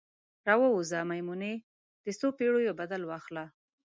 راووځه 0.47 0.99
میمونۍ، 1.09 1.55
د 2.03 2.05
څوپیړیو 2.19 2.77
بدل 2.81 3.01
واخله 3.05 3.45